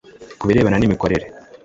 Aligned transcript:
ko 0.39 0.43
ibirebana 0.45 0.77
n’imikorere 0.79 1.25